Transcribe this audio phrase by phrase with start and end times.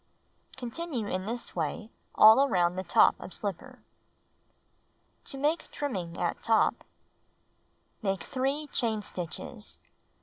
[0.57, 3.83] Continue in this way all around top of slipper.
[5.25, 6.83] To Make Trimming at Top
[8.01, 9.77] Make 3 chain stitches.